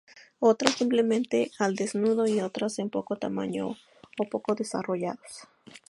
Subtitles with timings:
[0.39, 3.77] Otras, simplemente al desnudo y, otras, de poco tamaño
[4.17, 5.47] o poco desarrollados.